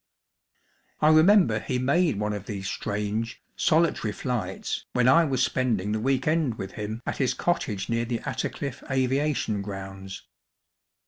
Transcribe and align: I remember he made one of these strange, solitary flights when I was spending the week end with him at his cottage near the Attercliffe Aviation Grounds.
I 0.99 1.09
remember 1.09 1.59
he 1.59 1.77
made 1.77 2.19
one 2.19 2.33
of 2.33 2.47
these 2.47 2.67
strange, 2.67 3.39
solitary 3.55 4.11
flights 4.11 4.83
when 4.93 5.07
I 5.07 5.25
was 5.25 5.43
spending 5.43 5.91
the 5.91 5.99
week 5.99 6.27
end 6.27 6.55
with 6.57 6.71
him 6.71 7.03
at 7.05 7.17
his 7.17 7.35
cottage 7.35 7.87
near 7.87 8.05
the 8.05 8.17
Attercliffe 8.25 8.81
Aviation 8.89 9.61
Grounds. 9.61 10.23